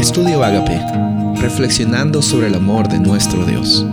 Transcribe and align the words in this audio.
Estudio 0.00 0.42
Agape, 0.42 0.80
reflexionando 1.42 2.22
sobre 2.22 2.46
el 2.46 2.54
amor 2.54 2.88
de 2.88 2.98
nuestro 2.98 3.44
Dios. 3.44 3.84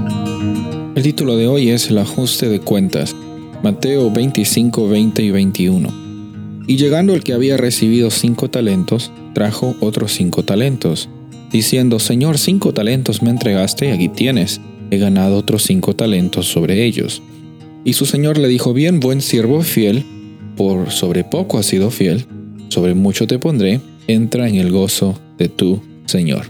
El 0.95 1.03
título 1.03 1.35
de 1.35 1.47
hoy 1.47 1.69
es 1.71 1.89
El 1.89 1.97
ajuste 1.97 2.47
de 2.47 2.61
cuentas, 2.61 3.13
Mateo 3.61 4.09
25, 4.09 4.87
20 4.87 5.21
y 5.21 5.31
21. 5.31 6.63
Y 6.65 6.77
llegando 6.77 7.13
el 7.13 7.25
que 7.25 7.33
había 7.33 7.57
recibido 7.57 8.09
cinco 8.09 8.49
talentos, 8.49 9.11
trajo 9.33 9.75
otros 9.81 10.13
cinco 10.13 10.45
talentos, 10.45 11.09
diciendo, 11.51 11.99
Señor, 11.99 12.37
cinco 12.37 12.73
talentos 12.73 13.21
me 13.21 13.29
entregaste 13.29 13.89
y 13.89 13.91
aquí 13.91 14.07
tienes, 14.07 14.61
he 14.91 14.99
ganado 14.99 15.35
otros 15.35 15.63
cinco 15.63 15.93
talentos 15.93 16.47
sobre 16.47 16.85
ellos. 16.85 17.21
Y 17.83 17.93
su 17.93 18.05
Señor 18.05 18.37
le 18.37 18.47
dijo, 18.47 18.71
bien, 18.71 19.01
buen 19.01 19.19
siervo 19.19 19.61
fiel, 19.61 20.05
por 20.55 20.89
sobre 20.89 21.25
poco 21.25 21.57
has 21.57 21.65
sido 21.65 21.91
fiel, 21.91 22.25
sobre 22.69 22.93
mucho 22.93 23.27
te 23.27 23.39
pondré, 23.39 23.81
entra 24.07 24.47
en 24.47 24.55
el 24.55 24.71
gozo 24.71 25.19
de 25.37 25.49
tu 25.49 25.81
Señor. 26.07 26.45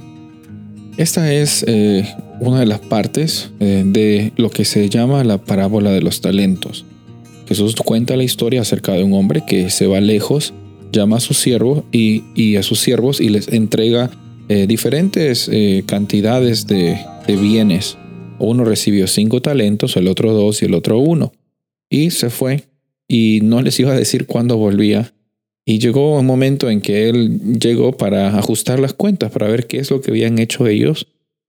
Esta 0.98 1.32
es 1.32 1.64
eh, 1.68 2.08
una 2.40 2.60
de 2.60 2.66
las 2.66 2.80
partes 2.80 3.52
eh, 3.60 3.84
de 3.86 4.32
lo 4.36 4.50
que 4.50 4.66
se 4.66 4.90
llama 4.90 5.24
la 5.24 5.38
parábola 5.38 5.92
de 5.92 6.02
los 6.02 6.22
talentos. 6.22 6.86
Jesús 7.48 7.76
cuenta 7.76 8.18
la 8.18 8.24
historia 8.24 8.62
acerca 8.62 8.94
de 8.94 9.04
un 9.04 9.14
hombre 9.14 9.44
que 9.46 9.70
se 9.70 9.88
va 9.88 10.02
lejos, 10.02 10.54
llama 10.92 11.18
a 11.18 11.20
sus 11.20 11.38
siervos 11.38 11.84
y, 11.92 12.56
a 12.56 12.64
sus 12.64 12.80
siervos 12.80 13.22
y 13.22 13.30
les 13.30 13.48
entrega 13.50 14.10
eh, 14.50 14.66
diferentes 14.68 15.50
cantidades 15.86 16.68
de, 16.68 16.98
de 17.28 17.36
bienes. 17.36 17.98
Uno 18.40 18.66
recibió 18.66 19.08
cinco 19.08 19.42
talentos, 19.42 19.98
el 19.98 20.08
otro 20.08 20.34
dos 20.34 20.62
y 20.62 20.66
el 20.66 20.74
otro 20.74 21.00
uno. 21.00 21.32
Y 21.90 22.12
se 22.12 22.30
fue 22.30 22.64
y 23.08 23.40
no 23.44 23.62
les 23.62 23.80
iba 23.80 23.94
a 23.94 23.98
decir 23.98 24.26
cuándo 24.26 24.58
volvía 24.58 25.14
y 25.70 25.80
llegó 25.80 26.18
un 26.18 26.26
momento 26.26 26.70
en 26.70 26.80
que 26.80 27.10
él 27.10 27.60
llegó 27.60 27.92
para 27.92 28.38
ajustar 28.38 28.80
las 28.80 28.94
cuentas, 28.94 29.34
para 29.34 29.50
ver 29.50 29.68
qué 29.68 29.80
es 29.80 29.92
lo 29.92 30.00
que 30.00 30.12
habían 30.12 30.40
hecho 30.40 30.66
ellos, 30.66 31.08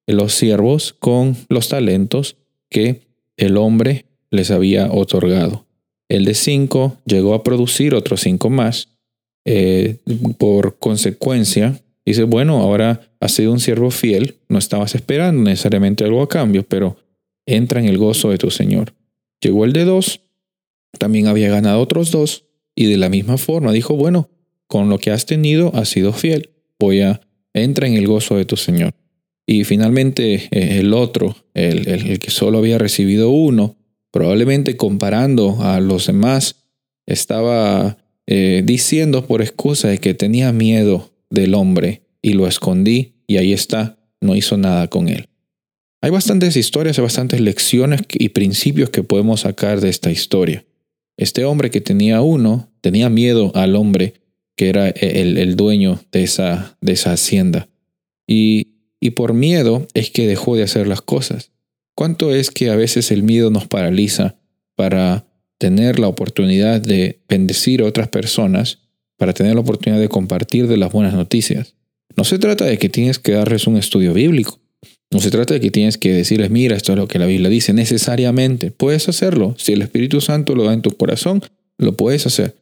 los 0.08 0.34
siervos, 0.34 0.92
con 0.92 1.36
los 1.48 1.68
talentos 1.68 2.34
que 2.68 3.02
el 3.36 3.56
hombre 3.56 4.06
les 4.32 4.50
había 4.50 4.90
otorgado. 4.90 5.66
El 6.08 6.24
de 6.24 6.34
cinco 6.34 6.96
llegó 7.06 7.32
a 7.32 7.44
producir 7.44 7.94
otros 7.94 8.22
cinco 8.22 8.50
más. 8.50 8.88
Eh, 9.44 9.98
por 10.36 10.78
consecuencia, 10.80 11.80
dice, 12.04 12.24
bueno, 12.24 12.58
ahora 12.58 13.12
has 13.20 13.30
sido 13.30 13.52
un 13.52 13.60
siervo 13.60 13.92
fiel, 13.92 14.34
no 14.48 14.58
estabas 14.58 14.96
esperando 14.96 15.44
necesariamente 15.44 16.02
algo 16.02 16.22
a 16.22 16.28
cambio, 16.28 16.64
pero 16.64 16.96
entra 17.46 17.78
en 17.78 17.86
el 17.86 17.98
gozo 17.98 18.30
de 18.30 18.38
tu 18.38 18.50
Señor. 18.50 18.94
Llegó 19.40 19.64
el 19.64 19.72
de 19.72 19.84
dos, 19.84 20.22
también 20.98 21.28
había 21.28 21.50
ganado 21.50 21.80
otros 21.80 22.10
dos, 22.10 22.47
y 22.78 22.86
de 22.86 22.96
la 22.96 23.08
misma 23.08 23.38
forma 23.38 23.72
dijo, 23.72 23.96
bueno, 23.96 24.30
con 24.68 24.88
lo 24.88 24.98
que 24.98 25.10
has 25.10 25.26
tenido 25.26 25.74
has 25.74 25.88
sido 25.88 26.12
fiel, 26.12 26.50
voy 26.78 27.00
a, 27.00 27.20
entra 27.52 27.88
en 27.88 27.94
el 27.94 28.06
gozo 28.06 28.36
de 28.36 28.44
tu 28.44 28.56
Señor. 28.56 28.94
Y 29.48 29.64
finalmente 29.64 30.48
eh, 30.52 30.78
el 30.78 30.94
otro, 30.94 31.34
el, 31.54 31.88
el, 31.88 32.20
que 32.20 32.30
solo 32.30 32.58
había 32.58 32.78
recibido 32.78 33.30
uno, 33.30 33.76
probablemente 34.12 34.76
comparando 34.76 35.60
a 35.60 35.80
los 35.80 36.06
demás, 36.06 36.66
estaba 37.04 37.98
eh, 38.28 38.62
diciendo 38.64 39.26
por 39.26 39.42
excusa 39.42 39.88
de 39.88 39.98
que 39.98 40.14
tenía 40.14 40.52
miedo 40.52 41.10
del 41.30 41.54
hombre 41.54 42.02
y 42.22 42.34
lo 42.34 42.46
escondí 42.46 43.14
y 43.26 43.38
ahí 43.38 43.52
está, 43.52 43.98
no 44.20 44.36
hizo 44.36 44.56
nada 44.56 44.86
con 44.86 45.08
él. 45.08 45.28
Hay 46.00 46.12
bastantes 46.12 46.54
historias, 46.56 46.96
hay 46.96 47.02
bastantes 47.02 47.40
lecciones 47.40 48.02
y 48.08 48.28
principios 48.28 48.90
que 48.90 49.02
podemos 49.02 49.40
sacar 49.40 49.80
de 49.80 49.88
esta 49.88 50.12
historia. 50.12 50.64
Este 51.18 51.44
hombre 51.44 51.70
que 51.70 51.82
tenía 51.82 52.22
uno 52.22 52.70
tenía 52.80 53.10
miedo 53.10 53.52
al 53.54 53.76
hombre 53.76 54.14
que 54.56 54.70
era 54.70 54.88
el, 54.88 55.54
dueño 55.54 56.00
de 56.10 56.24
esa, 56.24 56.76
de 56.80 56.92
esa 56.92 57.12
hacienda. 57.12 57.68
Y, 58.26 58.74
y 58.98 59.10
por 59.10 59.32
miedo 59.32 59.86
es 59.94 60.10
que 60.10 60.26
dejó 60.26 60.56
de 60.56 60.64
hacer 60.64 60.88
las 60.88 61.00
cosas. 61.00 61.52
¿Cuánto 61.94 62.34
es 62.34 62.50
que 62.50 62.70
a 62.70 62.76
veces 62.76 63.12
el 63.12 63.22
miedo 63.22 63.50
nos 63.50 63.68
paraliza 63.68 64.36
para 64.74 65.26
tener 65.58 65.98
la 65.98 66.08
oportunidad 66.08 66.80
de 66.80 67.20
bendecir 67.28 67.82
a 67.82 67.86
otras 67.86 68.08
personas, 68.08 68.78
para 69.16 69.32
tener 69.32 69.54
la 69.54 69.60
oportunidad 69.60 70.00
de 70.00 70.08
compartir 70.08 70.66
de 70.66 70.76
las 70.76 70.92
buenas 70.92 71.14
noticias? 71.14 71.74
No 72.16 72.24
se 72.24 72.38
trata 72.38 72.64
de 72.64 72.78
que 72.78 72.88
tienes 72.88 73.20
que 73.20 73.32
darles 73.32 73.66
un 73.68 73.76
estudio 73.76 74.12
bíblico. 74.12 74.60
No 75.10 75.20
se 75.20 75.30
trata 75.30 75.54
de 75.54 75.60
que 75.60 75.70
tienes 75.70 75.96
que 75.96 76.12
decirles, 76.12 76.50
mira, 76.50 76.76
esto 76.76 76.92
es 76.92 76.98
lo 76.98 77.08
que 77.08 77.18
la 77.18 77.26
Biblia 77.26 77.48
dice, 77.48 77.72
necesariamente. 77.72 78.70
Puedes 78.70 79.08
hacerlo. 79.08 79.54
Si 79.58 79.72
el 79.72 79.82
Espíritu 79.82 80.20
Santo 80.20 80.54
lo 80.54 80.64
da 80.64 80.74
en 80.74 80.82
tu 80.82 80.90
corazón, 80.90 81.42
lo 81.78 81.96
puedes 81.96 82.26
hacer. 82.26 82.54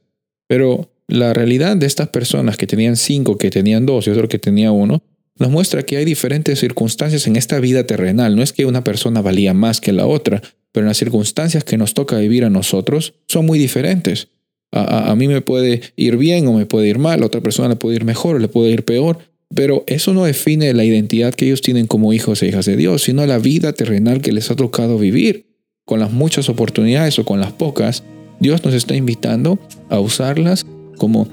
Pero 0.47 0.89
la 1.09 1.33
realidad 1.33 1.77
de 1.77 1.87
estas 1.87 2.09
personas 2.09 2.57
que 2.57 2.67
tenían 2.67 2.97
cinco, 2.97 3.37
que 3.37 3.51
tenían 3.51 3.85
dos 3.85 4.07
y 4.07 4.11
otro 4.11 4.29
que 4.29 4.39
tenía 4.39 4.71
uno, 4.71 5.03
nos 5.39 5.51
muestra 5.51 5.83
que 5.83 5.97
hay 5.97 6.05
diferentes 6.05 6.61
circunstancias 6.61 7.27
en 7.27 7.37
esta 7.37 7.59
vida 7.61 7.85
terrenal. 7.85 8.37
No 8.37 8.43
es 8.43 8.53
que 8.53 8.65
una 8.65 8.85
persona 8.85 9.23
valía 9.23 9.53
más 9.53 9.81
que 9.81 9.93
la 9.93 10.07
otra, 10.07 10.41
pero 10.73 10.87
las 10.87 10.97
circunstancias 10.97 11.65
que 11.65 11.77
nos 11.77 11.95
toca 11.95 12.17
vivir 12.19 12.45
a 12.45 12.51
nosotros 12.51 13.15
son 13.27 13.45
muy 13.45 13.59
diferentes. 13.59 14.29
A, 14.73 15.11
a, 15.11 15.17
mí 15.17 15.29
me 15.29 15.41
puede 15.41 15.81
ir 15.97 16.17
bien 16.17 16.47
o 16.49 16.53
me 16.53 16.67
puede 16.67 16.89
ir 16.89 16.99
mal, 16.99 17.23
a 17.23 17.27
otra 17.27 17.41
persona 17.41 17.69
le 17.71 17.77
puede 17.77 17.97
ir 17.97 18.05
mejor 18.05 18.37
o 18.37 18.39
le 18.39 18.49
puede 18.49 18.71
ir 18.73 18.85
peor, 18.85 19.19
pero 19.55 19.85
eso 19.87 20.13
no 20.13 20.25
define 20.25 20.75
la 20.75 20.85
identidad 20.85 21.35
que 21.35 21.47
ellos 21.47 21.63
tienen 21.63 21.87
como 21.87 22.13
hijos 22.13 22.43
e 22.43 22.49
hijas 22.49 22.67
de 22.67 22.77
Dios, 22.77 23.03
sino 23.03 23.25
la 23.27 23.39
vida 23.39 23.73
terrenal 23.73 24.21
que 24.21 24.33
les 24.33 24.51
ha 24.51 24.57
tocado 24.57 24.99
vivir. 24.99 25.47
Con 25.85 26.01
las 26.01 26.13
muchas 26.13 26.49
oportunidades 26.49 27.19
o 27.19 27.25
con 27.25 27.39
las 27.39 27.53
pocas, 27.53 28.03
Dios 28.41 28.65
nos 28.65 28.75
está 28.75 28.97
invitando 28.97 29.59
a 29.89 30.01
usarlas 30.01 30.67
como 30.97 31.29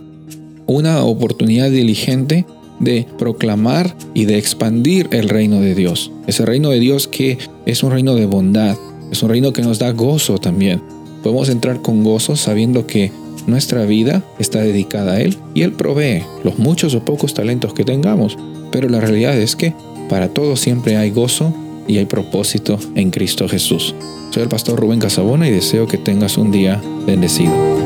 una 0.67 1.03
oportunidad 1.03 1.71
diligente 1.71 2.45
de 2.79 3.07
proclamar 3.17 3.95
y 4.13 4.25
de 4.25 4.37
expandir 4.37 5.07
el 5.11 5.29
reino 5.29 5.59
de 5.59 5.75
Dios. 5.75 6.11
Ese 6.27 6.45
reino 6.45 6.69
de 6.69 6.79
Dios 6.79 7.07
que 7.07 7.37
es 7.65 7.83
un 7.83 7.91
reino 7.91 8.15
de 8.15 8.25
bondad, 8.25 8.77
es 9.11 9.23
un 9.23 9.29
reino 9.29 9.53
que 9.53 9.61
nos 9.61 9.79
da 9.79 9.91
gozo 9.91 10.37
también. 10.37 10.81
Podemos 11.23 11.49
entrar 11.49 11.81
con 11.81 12.03
gozo 12.03 12.35
sabiendo 12.35 12.85
que 12.85 13.11
nuestra 13.47 13.85
vida 13.85 14.23
está 14.39 14.59
dedicada 14.59 15.13
a 15.13 15.21
Él 15.21 15.37
y 15.53 15.61
Él 15.61 15.73
provee 15.73 16.23
los 16.43 16.59
muchos 16.59 16.95
o 16.95 17.03
pocos 17.03 17.33
talentos 17.33 17.73
que 17.73 17.83
tengamos. 17.83 18.37
Pero 18.71 18.89
la 18.89 19.01
realidad 19.01 19.37
es 19.37 19.55
que 19.55 19.73
para 20.09 20.29
todos 20.29 20.59
siempre 20.59 20.97
hay 20.97 21.11
gozo 21.11 21.53
y 21.87 21.97
hay 21.97 22.05
propósito 22.05 22.79
en 22.95 23.11
Cristo 23.11 23.47
Jesús. 23.47 23.93
Soy 24.31 24.43
el 24.43 24.49
pastor 24.49 24.79
Rubén 24.79 24.99
Casabona 24.99 25.47
y 25.47 25.51
deseo 25.51 25.87
que 25.87 25.97
tengas 25.97 26.37
un 26.37 26.51
día 26.51 26.81
bendecido. 27.05 27.82